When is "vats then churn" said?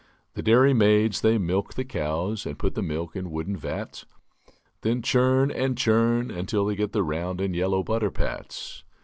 3.55-5.51